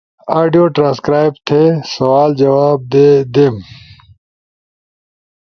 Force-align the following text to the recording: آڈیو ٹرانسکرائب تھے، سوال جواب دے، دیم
آڈیو 0.37 0.63
ٹرانسکرائب 0.75 1.33
تھے، 1.47 1.61
سوال 1.93 2.29
جواب 2.41 2.77
دے، 2.91 3.07
دیم 3.33 3.55